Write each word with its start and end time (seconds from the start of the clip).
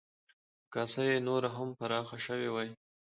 که 0.61 0.67
کاسه 0.73 1.01
یې 1.09 1.17
نوره 1.27 1.49
هم 1.55 1.69
پراخه 1.77 2.17
شوې 2.25 2.49
وی، 2.55 2.69